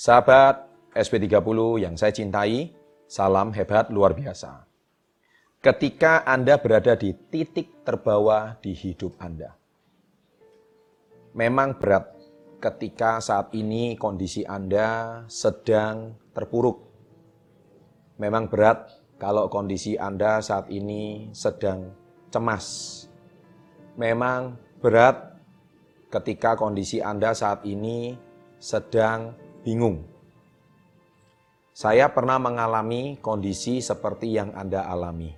Sahabat 0.00 0.64
SP30 0.96 1.84
yang 1.84 1.92
saya 1.92 2.08
cintai, 2.08 2.72
salam 3.04 3.52
hebat 3.52 3.92
luar 3.92 4.16
biasa. 4.16 4.64
Ketika 5.60 6.24
Anda 6.24 6.56
berada 6.56 6.96
di 6.96 7.12
titik 7.12 7.84
terbawah 7.84 8.56
di 8.64 8.72
hidup 8.72 9.20
Anda. 9.20 9.52
Memang 11.36 11.76
berat 11.76 12.16
ketika 12.64 13.20
saat 13.20 13.52
ini 13.52 13.92
kondisi 14.00 14.40
Anda 14.40 15.20
sedang 15.28 16.16
terpuruk. 16.32 16.80
Memang 18.16 18.48
berat 18.48 18.88
kalau 19.20 19.52
kondisi 19.52 20.00
Anda 20.00 20.40
saat 20.40 20.72
ini 20.72 21.28
sedang 21.36 21.92
cemas. 22.32 23.04
Memang 24.00 24.56
berat 24.80 25.36
ketika 26.08 26.56
kondisi 26.56 27.04
Anda 27.04 27.36
saat 27.36 27.68
ini 27.68 28.16
sedang 28.56 29.49
bingung. 29.60 30.04
Saya 31.70 32.12
pernah 32.12 32.36
mengalami 32.36 33.16
kondisi 33.20 33.80
seperti 33.80 34.36
yang 34.36 34.52
Anda 34.52 34.84
alami. 34.84 35.32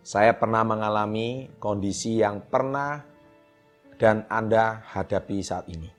Saya 0.00 0.32
pernah 0.32 0.64
mengalami 0.64 1.52
kondisi 1.60 2.24
yang 2.24 2.40
pernah 2.48 3.04
dan 4.00 4.24
Anda 4.32 4.80
hadapi 4.80 5.38
saat 5.44 5.68
ini. 5.68 5.90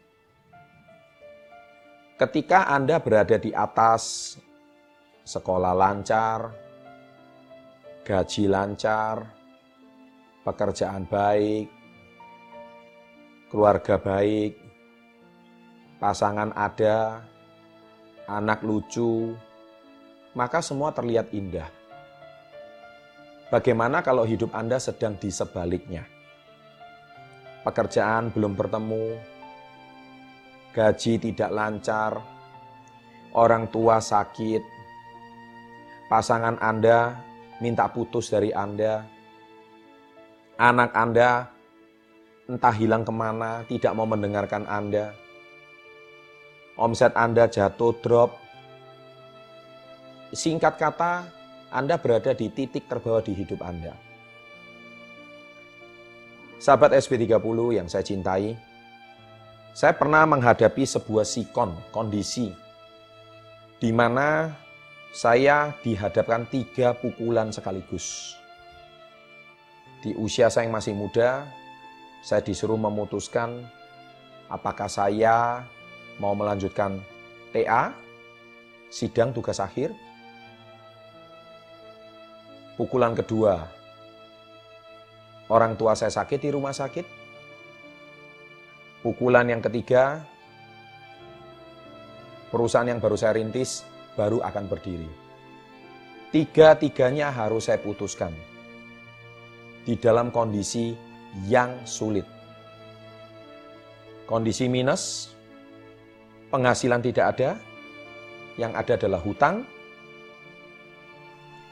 Ketika 2.17 2.69
Anda 2.69 2.97
berada 2.97 3.37
di 3.37 3.53
atas 3.53 4.33
sekolah 5.25 5.73
lancar, 5.73 6.39
gaji 8.05 8.45
lancar, 8.49 9.25
pekerjaan 10.41 11.05
baik, 11.05 11.69
keluarga 13.49 13.97
baik, 14.01 14.60
pasangan 16.01 16.49
ada, 16.57 17.21
anak 18.25 18.65
lucu, 18.65 19.37
maka 20.33 20.57
semua 20.57 20.89
terlihat 20.89 21.29
indah. 21.29 21.69
Bagaimana 23.53 24.01
kalau 24.01 24.25
hidup 24.25 24.49
Anda 24.57 24.81
sedang 24.81 25.21
di 25.21 25.29
sebaliknya? 25.29 26.09
Pekerjaan 27.61 28.33
belum 28.33 28.57
bertemu, 28.57 29.21
gaji 30.73 31.21
tidak 31.21 31.53
lancar, 31.53 32.17
orang 33.37 33.69
tua 33.69 34.01
sakit, 34.01 34.63
pasangan 36.09 36.57
Anda 36.57 37.13
minta 37.61 37.85
putus 37.93 38.33
dari 38.33 38.49
Anda, 38.49 39.05
anak 40.57 40.97
Anda 40.97 41.45
entah 42.49 42.73
hilang 42.73 43.05
ke 43.05 43.13
mana, 43.13 43.61
tidak 43.69 43.93
mau 43.93 44.09
mendengarkan 44.09 44.65
Anda, 44.65 45.13
omset 46.81 47.13
Anda 47.13 47.45
jatuh, 47.45 47.93
drop. 48.01 48.41
Singkat 50.33 50.81
kata, 50.81 51.29
Anda 51.69 52.01
berada 52.01 52.33
di 52.33 52.49
titik 52.49 52.89
terbawah 52.89 53.21
di 53.21 53.37
hidup 53.37 53.61
Anda. 53.61 53.93
Sahabat 56.57 56.97
SP30 56.97 57.57
yang 57.77 57.85
saya 57.85 58.01
cintai, 58.01 58.57
saya 59.71 59.93
pernah 59.93 60.25
menghadapi 60.25 60.83
sebuah 60.83 61.25
sikon, 61.25 61.73
kondisi, 61.93 62.49
di 63.81 63.89
mana 63.93 64.53
saya 65.09 65.73
dihadapkan 65.81 66.45
tiga 66.49 66.93
pukulan 66.93 67.49
sekaligus. 67.49 68.37
Di 70.01 70.13
usia 70.17 70.49
saya 70.49 70.65
yang 70.65 70.75
masih 70.75 70.93
muda, 70.97 71.45
saya 72.21 72.45
disuruh 72.45 72.77
memutuskan 72.77 73.65
apakah 74.51 74.85
saya 74.85 75.65
mau 76.17 76.33
melanjutkan 76.35 76.99
TA, 77.55 77.95
sidang 78.91 79.31
tugas 79.31 79.61
akhir. 79.63 79.93
Pukulan 82.75 83.13
kedua, 83.13 83.69
orang 85.51 85.77
tua 85.77 85.93
saya 85.93 86.09
sakit 86.09 86.39
di 86.41 86.49
rumah 86.49 86.73
sakit. 86.73 87.05
Pukulan 89.05 89.45
yang 89.49 89.61
ketiga, 89.61 90.23
perusahaan 92.49 92.89
yang 92.89 93.01
baru 93.01 93.17
saya 93.17 93.37
rintis 93.37 93.85
baru 94.13 94.43
akan 94.43 94.65
berdiri. 94.67 95.09
Tiga-tiganya 96.31 97.27
harus 97.27 97.67
saya 97.67 97.81
putuskan 97.83 98.31
di 99.83 99.97
dalam 99.97 100.29
kondisi 100.29 100.95
yang 101.49 101.83
sulit. 101.83 102.23
Kondisi 104.29 104.71
minus, 104.71 105.33
penghasilan 106.51 106.99
tidak 106.99 107.25
ada, 107.37 107.49
yang 108.59 108.75
ada 108.75 108.99
adalah 108.99 109.23
hutang, 109.23 109.63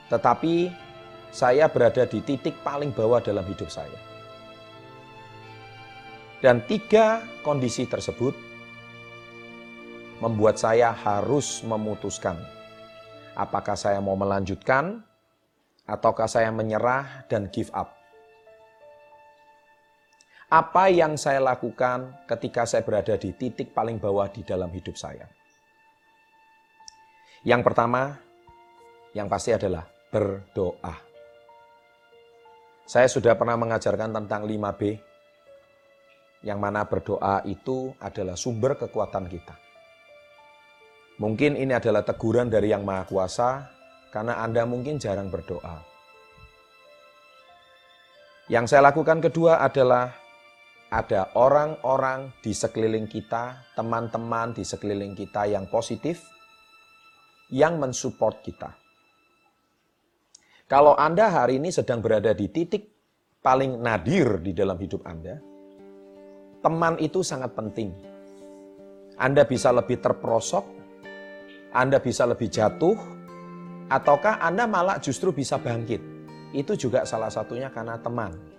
tetapi 0.08 0.72
saya 1.30 1.70
berada 1.70 2.08
di 2.08 2.24
titik 2.24 2.64
paling 2.66 2.96
bawah 2.96 3.20
dalam 3.20 3.44
hidup 3.46 3.68
saya. 3.70 4.00
Dan 6.40 6.64
tiga 6.64 7.20
kondisi 7.44 7.84
tersebut 7.84 8.32
membuat 10.24 10.56
saya 10.56 10.96
harus 10.96 11.60
memutuskan 11.68 12.40
apakah 13.36 13.76
saya 13.76 14.00
mau 14.00 14.16
melanjutkan 14.16 15.04
ataukah 15.84 16.32
saya 16.32 16.48
menyerah 16.52 17.28
dan 17.28 17.52
give 17.52 17.72
up. 17.76 17.99
Apa 20.50 20.90
yang 20.90 21.14
saya 21.14 21.38
lakukan 21.38 22.26
ketika 22.26 22.66
saya 22.66 22.82
berada 22.82 23.14
di 23.22 23.38
titik 23.38 23.70
paling 23.70 24.02
bawah 24.02 24.26
di 24.34 24.42
dalam 24.42 24.74
hidup 24.74 24.98
saya? 24.98 25.30
Yang 27.46 27.62
pertama, 27.70 28.18
yang 29.14 29.30
pasti 29.30 29.54
adalah 29.54 29.86
berdoa. 30.10 30.98
Saya 32.82 33.06
sudah 33.06 33.38
pernah 33.38 33.62
mengajarkan 33.62 34.10
tentang 34.10 34.50
5B, 34.50 34.82
yang 36.42 36.58
mana 36.58 36.82
berdoa 36.82 37.46
itu 37.46 37.94
adalah 38.02 38.34
sumber 38.34 38.74
kekuatan 38.74 39.30
kita. 39.30 39.54
Mungkin 41.22 41.62
ini 41.62 41.78
adalah 41.78 42.02
teguran 42.02 42.50
dari 42.50 42.74
Yang 42.74 42.84
Maha 42.90 43.04
Kuasa, 43.06 43.50
karena 44.10 44.42
Anda 44.42 44.66
mungkin 44.66 44.98
jarang 44.98 45.30
berdoa. 45.30 45.86
Yang 48.50 48.74
saya 48.74 48.90
lakukan 48.90 49.22
kedua 49.22 49.62
adalah 49.62 50.29
ada 50.90 51.30
orang-orang 51.38 52.34
di 52.42 52.50
sekeliling 52.50 53.06
kita, 53.06 53.78
teman-teman 53.78 54.58
di 54.58 54.66
sekeliling 54.66 55.14
kita 55.14 55.46
yang 55.46 55.70
positif, 55.70 56.26
yang 57.54 57.78
mensupport 57.78 58.42
kita. 58.42 58.74
Kalau 60.66 60.98
Anda 60.98 61.30
hari 61.30 61.62
ini 61.62 61.70
sedang 61.70 62.02
berada 62.02 62.34
di 62.34 62.50
titik 62.50 62.90
paling 63.42 63.82
nadir 63.82 64.42
di 64.42 64.54
dalam 64.54 64.78
hidup 64.82 65.06
Anda, 65.06 65.38
teman 66.66 66.98
itu 66.98 67.22
sangat 67.22 67.54
penting. 67.54 67.94
Anda 69.18 69.46
bisa 69.46 69.70
lebih 69.70 70.02
terperosok, 70.02 70.66
Anda 71.74 72.02
bisa 72.02 72.26
lebih 72.26 72.50
jatuh, 72.50 72.98
ataukah 73.94 74.42
Anda 74.42 74.66
malah 74.66 74.98
justru 74.98 75.30
bisa 75.30 75.62
bangkit. 75.62 76.02
Itu 76.50 76.74
juga 76.74 77.06
salah 77.06 77.30
satunya 77.30 77.70
karena 77.70 78.02
teman. 78.02 78.59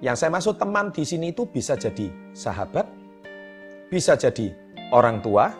Yang 0.00 0.16
saya 0.16 0.30
maksud 0.32 0.56
teman 0.56 0.88
di 0.96 1.04
sini 1.04 1.28
itu 1.28 1.44
bisa 1.44 1.76
jadi 1.76 2.08
sahabat, 2.32 2.88
bisa 3.92 4.16
jadi 4.16 4.56
orang 4.96 5.20
tua, 5.20 5.52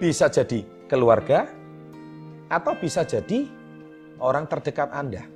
bisa 0.00 0.32
jadi 0.32 0.64
keluarga, 0.88 1.44
atau 2.48 2.72
bisa 2.80 3.04
jadi 3.04 3.44
orang 4.16 4.48
terdekat 4.48 4.88
Anda. 4.96 5.28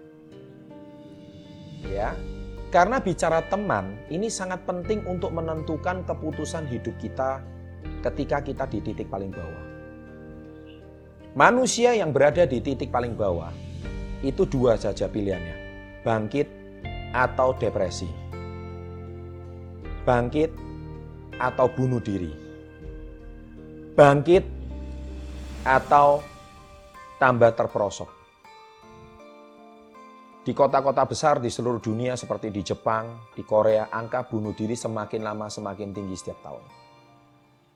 Ya. 1.84 2.16
Karena 2.68 3.00
bicara 3.00 3.40
teman, 3.48 3.96
ini 4.12 4.28
sangat 4.28 4.68
penting 4.68 5.00
untuk 5.08 5.32
menentukan 5.32 6.04
keputusan 6.04 6.68
hidup 6.68 6.92
kita 7.00 7.40
ketika 8.04 8.44
kita 8.44 8.68
di 8.68 8.84
titik 8.84 9.08
paling 9.08 9.32
bawah. 9.32 9.64
Manusia 11.32 11.96
yang 11.96 12.12
berada 12.12 12.44
di 12.44 12.60
titik 12.60 12.92
paling 12.92 13.16
bawah 13.16 13.48
itu 14.20 14.44
dua 14.44 14.76
saja 14.76 15.08
pilihannya. 15.08 15.56
Bangkit 16.04 16.57
atau 17.18 17.50
depresi, 17.58 18.06
bangkit 20.06 20.54
atau 21.34 21.66
bunuh 21.74 21.98
diri, 21.98 22.30
bangkit 23.98 24.46
atau 25.66 26.22
tambah 27.18 27.50
terperosok. 27.58 28.10
Di 30.46 30.56
kota-kota 30.56 31.04
besar 31.04 31.42
di 31.42 31.52
seluruh 31.52 31.82
dunia 31.82 32.16
seperti 32.16 32.48
di 32.48 32.64
Jepang, 32.64 33.34
di 33.36 33.44
Korea, 33.44 33.92
angka 33.92 34.24
bunuh 34.24 34.56
diri 34.56 34.72
semakin 34.72 35.20
lama 35.20 35.50
semakin 35.50 35.92
tinggi 35.92 36.16
setiap 36.16 36.40
tahun. 36.40 36.64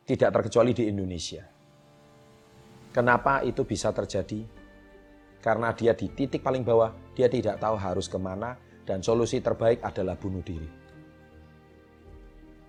Tidak 0.09 0.31
terkecuali 0.33 0.73
di 0.73 0.89
Indonesia. 0.89 1.45
Kenapa 2.97 3.45
itu 3.45 3.69
bisa 3.69 3.93
terjadi? 3.93 4.41
Karena 5.43 5.75
dia 5.77 5.93
di 5.93 6.09
titik 6.17 6.41
paling 6.41 6.65
bawah, 6.65 6.97
dia 7.13 7.29
tidak 7.29 7.61
tahu 7.61 7.77
harus 7.77 8.09
ke 8.09 8.17
mana, 8.17 8.57
dan 8.85 9.01
solusi 9.01 9.39
terbaik 9.39 9.83
adalah 9.83 10.19
bunuh 10.19 10.43
diri. 10.43 10.69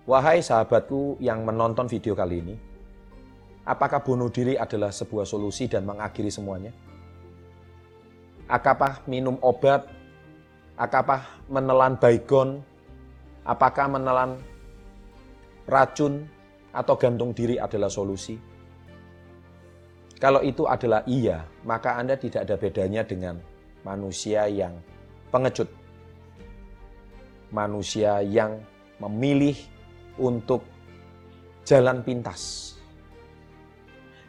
Wahai 0.03 0.43
sahabatku 0.43 1.17
yang 1.23 1.47
menonton 1.47 1.87
video 1.87 2.11
kali 2.11 2.43
ini, 2.43 2.55
Apakah 3.63 4.03
bunuh 4.03 4.27
diri 4.27 4.59
adalah 4.59 4.91
sebuah 4.91 5.23
solusi 5.23 5.71
dan 5.71 5.87
mengakhiri 5.87 6.27
semuanya? 6.27 6.75
Apakah 8.51 8.99
minum 9.07 9.39
obat? 9.39 9.87
Apakah 10.75 11.23
menelan 11.47 11.95
baygon? 11.95 12.59
Apakah 13.47 13.87
menelan 13.87 14.35
racun 15.63 16.27
atau 16.75 16.95
gantung 16.99 17.31
diri 17.31 17.55
adalah 17.55 17.87
solusi? 17.87 18.35
Kalau 20.19 20.43
itu 20.43 20.67
adalah 20.67 21.07
iya, 21.07 21.47
maka 21.63 21.95
Anda 21.95 22.19
tidak 22.19 22.43
ada 22.43 22.59
bedanya 22.59 23.07
dengan 23.07 23.39
manusia 23.87 24.43
yang 24.51 24.75
pengecut. 25.31 25.71
Manusia 27.53 28.25
yang 28.25 28.57
memilih 28.97 29.53
untuk 30.17 30.65
jalan 31.61 32.01
pintas. 32.01 32.73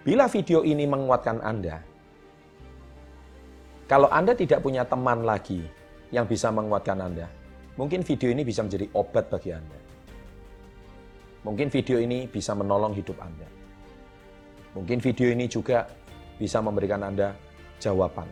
Bila 0.05 0.29
video 0.29 0.61
ini 0.61 0.85
menguatkan 0.85 1.41
Anda, 1.41 1.81
kalau 3.89 4.13
Anda 4.13 4.37
tidak 4.37 4.61
punya 4.61 4.85
teman 4.85 5.25
lagi 5.25 5.65
yang 6.13 6.29
bisa 6.29 6.53
menguatkan 6.53 7.01
Anda, 7.01 7.25
mungkin 7.81 8.05
video 8.05 8.29
ini 8.29 8.45
bisa 8.45 8.61
menjadi 8.61 8.93
obat 8.93 9.33
bagi 9.33 9.57
Anda. 9.57 9.79
Mungkin 11.49 11.73
video 11.73 12.01
ini 12.01 12.29
bisa 12.29 12.53
menolong 12.53 12.93
hidup 12.93 13.17
Anda. 13.25 13.49
Mungkin 14.77 15.01
video 15.01 15.33
ini 15.33 15.49
juga 15.49 15.89
bisa 16.37 16.61
memberikan 16.61 17.01
Anda 17.01 17.33
jawaban. 17.81 18.29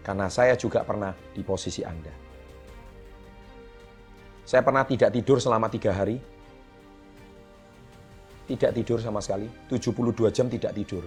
Karena 0.00 0.28
saya 0.28 0.56
juga 0.56 0.84
pernah 0.84 1.12
di 1.32 1.44
posisi 1.44 1.84
Anda. 1.84 2.23
Saya 4.44 4.60
pernah 4.60 4.84
tidak 4.84 5.08
tidur 5.08 5.40
selama 5.40 5.72
tiga 5.72 5.96
hari, 5.96 6.20
tidak 8.44 8.76
tidur 8.76 9.00
sama 9.00 9.24
sekali, 9.24 9.48
72 9.72 10.28
jam 10.28 10.52
tidak 10.52 10.76
tidur. 10.76 11.04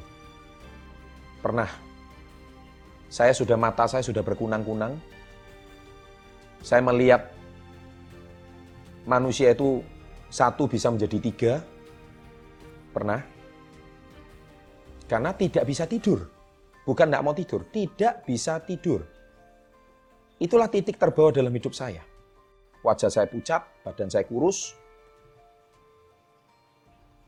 Pernah. 1.38 1.70
Saya 3.08 3.32
sudah 3.32 3.56
mata 3.56 3.86
saya 3.86 4.02
sudah 4.02 4.26
berkunang-kunang. 4.26 4.98
Saya 6.66 6.82
melihat 6.82 7.30
manusia 9.06 9.54
itu 9.54 9.86
satu 10.34 10.66
bisa 10.66 10.90
menjadi 10.90 11.18
tiga. 11.22 11.54
Pernah. 12.90 13.22
Karena 15.06 15.32
tidak 15.38 15.64
bisa 15.70 15.86
tidur. 15.86 16.26
Bukan 16.84 17.08
tidak 17.12 17.24
mau 17.24 17.36
tidur, 17.36 17.68
tidak 17.68 18.24
bisa 18.24 18.64
tidur. 18.64 19.04
Itulah 20.40 20.72
titik 20.72 20.96
terbawah 20.96 21.36
dalam 21.36 21.52
hidup 21.52 21.76
saya. 21.76 22.07
Wajah 22.86 23.10
saya 23.10 23.28
pucat, 23.28 23.66
badan 23.82 24.08
saya 24.08 24.24
kurus, 24.28 24.78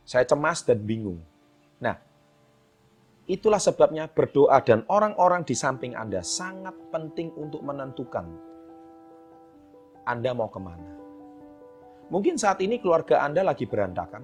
saya 0.09 0.25
cemas 0.25 0.65
dan 0.65 0.81
bingung. 0.81 1.21
Nah, 1.77 1.93
itulah 3.29 3.61
sebabnya 3.61 4.09
berdoa 4.09 4.57
dan 4.65 4.81
orang-orang 4.89 5.45
di 5.45 5.53
samping 5.53 5.93
Anda 5.93 6.25
sangat 6.25 6.73
penting 6.89 7.33
untuk 7.37 7.61
menentukan 7.61 8.25
Anda 10.09 10.33
mau 10.33 10.49
ke 10.49 10.57
mana. 10.57 10.91
Mungkin 12.09 12.41
saat 12.41 12.57
ini 12.65 12.81
keluarga 12.81 13.21
Anda 13.21 13.45
lagi 13.45 13.69
berantakan. 13.69 14.23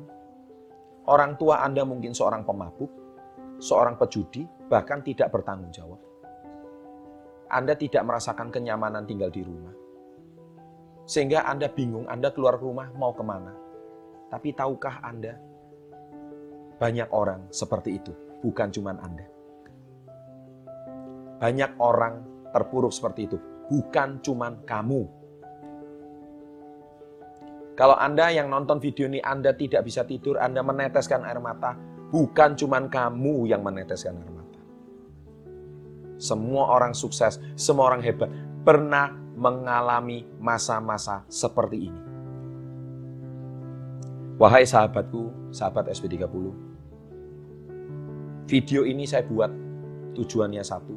Orang 1.05 1.37
tua 1.37 1.61
Anda 1.61 1.85
mungkin 1.85 2.17
seorang 2.17 2.41
pemabuk, 2.41 2.89
seorang 3.61 3.93
pejudi, 4.01 4.41
bahkan 4.65 5.05
tidak 5.05 5.29
bertanggung 5.29 5.69
jawab. 5.69 6.01
Anda 7.45 7.77
tidak 7.77 8.01
merasakan 8.01 8.49
kenyamanan 8.49 9.05
tinggal 9.05 9.29
di 9.29 9.45
rumah. 9.45 9.84
Sehingga 11.05 11.45
Anda 11.45 11.69
bingung, 11.69 12.09
Anda 12.09 12.33
keluar 12.33 12.57
rumah 12.57 12.89
mau 12.97 13.13
ke 13.13 13.21
mana. 13.21 13.53
Tapi 14.33 14.57
tahukah 14.57 15.05
Anda 15.05 15.37
banyak 16.81 17.07
orang 17.13 17.47
seperti 17.53 18.01
itu, 18.01 18.11
bukan 18.41 18.73
cuma 18.73 18.97
Anda. 18.97 19.25
Banyak 21.39 21.77
orang 21.77 22.15
terpuruk 22.51 22.91
seperti 22.91 23.29
itu, 23.29 23.37
bukan 23.69 24.19
cuma 24.25 24.51
kamu. 24.65 25.05
Kalau 27.75 27.95
Anda 27.99 28.31
yang 28.31 28.47
nonton 28.47 28.79
video 28.79 29.05
ini, 29.05 29.19
Anda 29.19 29.51
tidak 29.51 29.83
bisa 29.83 30.07
tidur, 30.07 30.39
Anda 30.39 30.63
meneteskan 30.63 31.27
air 31.27 31.43
mata, 31.43 31.75
bukan 32.07 32.55
cuma 32.55 32.79
kamu 32.79 33.51
yang 33.51 33.61
meneteskan 33.61 34.15
air 34.15 34.31
mata. 34.31 34.59
Semua 36.15 36.71
orang 36.71 36.95
sukses, 36.95 37.43
semua 37.59 37.91
orang 37.91 37.99
hebat, 37.99 38.31
pernah 38.63 39.24
mengalami 39.35 40.23
masa-masa 40.39 41.27
seperti 41.27 41.91
ini. 41.91 42.01
Wahai 44.35 44.67
sahabatku, 44.67 45.51
sahabat 45.51 45.91
SB30, 45.95 46.65
Video 48.45 48.85
ini 48.85 49.09
saya 49.09 49.25
buat 49.25 49.49
tujuannya 50.13 50.61
satu. 50.61 50.93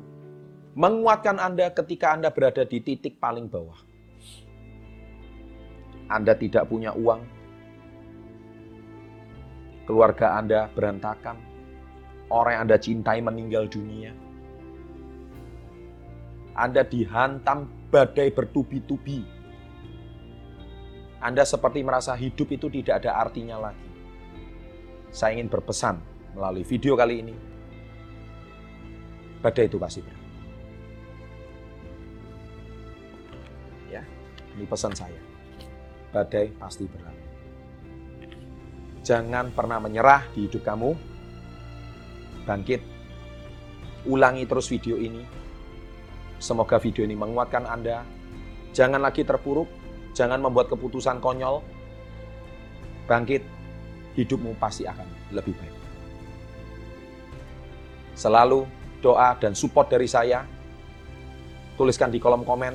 Menguatkan 0.76 1.40
Anda 1.40 1.72
ketika 1.72 2.12
Anda 2.12 2.28
berada 2.28 2.60
di 2.68 2.76
titik 2.84 3.16
paling 3.16 3.48
bawah. 3.48 3.80
Anda 6.12 6.36
tidak 6.36 6.68
punya 6.68 6.92
uang. 6.92 7.24
Keluarga 9.88 10.36
Anda 10.36 10.68
berantakan. 10.76 11.40
Orang 12.28 12.52
yang 12.52 12.62
Anda 12.68 12.76
cintai 12.76 13.24
meninggal 13.24 13.64
dunia. 13.72 14.12
Anda 16.52 16.84
dihantam 16.84 17.64
badai 17.88 18.28
bertubi-tubi. 18.32 19.24
Anda 21.18 21.42
seperti 21.42 21.82
merasa 21.82 22.14
hidup 22.14 22.46
itu 22.54 22.70
tidak 22.70 23.02
ada 23.02 23.18
artinya 23.18 23.58
lagi. 23.58 23.88
Saya 25.10 25.34
ingin 25.40 25.50
berpesan 25.50 25.98
melalui 26.36 26.62
video 26.62 26.94
kali 26.94 27.24
ini, 27.24 27.34
badai 29.42 29.66
itu 29.66 29.80
pasti 29.80 30.04
berat. 30.04 30.24
Ya, 33.88 34.02
ini 34.54 34.64
pesan 34.68 34.92
saya. 34.94 35.18
Badai 36.12 36.54
pasti 36.54 36.84
berat. 36.86 37.16
Jangan 39.02 39.50
pernah 39.56 39.80
menyerah 39.80 40.28
di 40.36 40.44
hidup 40.46 40.62
kamu. 40.62 40.92
Bangkit. 42.44 42.84
Ulangi 44.04 44.44
terus 44.44 44.68
video 44.68 45.00
ini. 45.00 45.24
Semoga 46.38 46.78
video 46.78 47.02
ini 47.02 47.18
menguatkan 47.18 47.66
Anda. 47.66 48.06
Jangan 48.70 49.02
lagi 49.02 49.26
terpuruk, 49.26 49.66
jangan 50.14 50.38
membuat 50.38 50.70
keputusan 50.70 51.18
konyol. 51.18 51.58
Bangkit, 53.10 53.42
hidupmu 54.14 54.54
pasti 54.62 54.86
akan 54.86 55.34
lebih 55.34 55.58
baik. 55.58 55.74
Selalu 58.14 58.66
doa 59.02 59.34
dan 59.38 59.54
support 59.58 59.90
dari 59.90 60.06
saya. 60.06 60.46
Tuliskan 61.74 62.10
di 62.10 62.22
kolom 62.22 62.46
komen. 62.46 62.74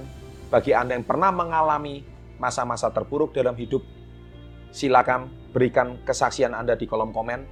Bagi 0.51 0.75
Anda 0.75 1.00
yang 1.00 1.08
pernah 1.08 1.32
mengalami 1.32 2.03
masa-masa 2.39 2.91
terburuk 2.91 3.32
dalam 3.32 3.55
hidup, 3.55 3.82
silakan 4.75 5.32
berikan 5.55 6.03
kesaksian 6.03 6.51
Anda 6.51 6.75
di 6.75 6.84
kolom 6.84 7.15
komen. 7.15 7.48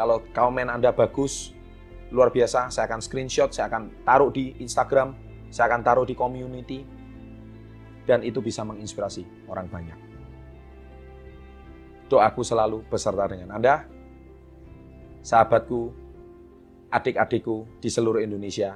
Kalau 0.00 0.24
komen 0.32 0.72
Anda 0.72 0.96
bagus, 0.96 1.52
luar 2.10 2.34
biasa, 2.34 2.70
saya 2.70 2.84
akan 2.90 3.00
screenshot, 3.02 3.50
saya 3.54 3.70
akan 3.70 4.02
taruh 4.02 4.30
di 4.34 4.58
Instagram, 4.58 5.14
saya 5.50 5.70
akan 5.70 5.80
taruh 5.82 6.06
di 6.06 6.14
community, 6.14 6.82
dan 8.06 8.26
itu 8.26 8.42
bisa 8.42 8.66
menginspirasi 8.66 9.46
orang 9.46 9.70
banyak. 9.70 9.98
Doaku 12.10 12.42
selalu 12.42 12.82
beserta 12.90 13.30
dengan 13.30 13.54
Anda, 13.54 13.86
sahabatku, 15.22 15.94
adik-adikku 16.90 17.78
di 17.78 17.86
seluruh 17.86 18.18
Indonesia, 18.18 18.74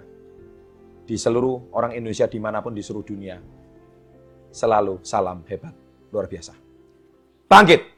di 1.03 1.19
seluruh 1.19 1.75
orang 1.75 1.99
Indonesia 1.99 2.31
di 2.31 2.39
mana 2.39 2.63
pun 2.63 2.71
di 2.71 2.83
seluruh 2.83 3.07
dunia. 3.07 3.37
Selalu 4.55 5.03
salam 5.03 5.43
hebat, 5.51 5.75
luar 6.15 6.31
biasa. 6.31 6.55
Bangkit! 7.51 7.94